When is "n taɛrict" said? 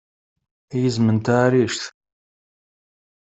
1.15-1.83